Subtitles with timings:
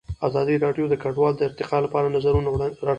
[0.27, 2.89] ازادي راډیو د کډوال د ارتقا لپاره نظرونه راټول کړي.